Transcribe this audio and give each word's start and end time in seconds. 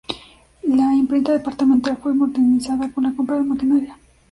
La 0.63 0.95
imprenta 0.95 1.31
Departamental 1.31 1.95
fue 1.97 2.15
modernizada 2.15 2.89
con 2.91 3.03
la 3.03 3.13
compra 3.15 3.35
de 3.35 3.43
maquinaria. 3.43 3.99